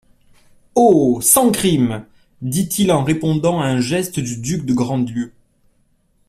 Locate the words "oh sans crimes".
0.73-2.07